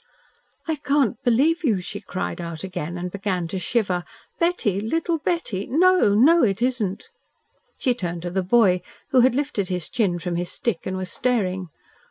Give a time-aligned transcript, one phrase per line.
[0.67, 4.03] "I can't believe you," she cried out again, and began to shiver.
[4.39, 4.79] "Betty!
[4.79, 5.67] Little Betty?
[5.69, 6.15] No!
[6.15, 6.41] No!
[6.41, 7.11] it isn't!"
[7.77, 11.11] She turned to the boy, who had lifted his chin from his stick, and was
[11.11, 11.67] staring.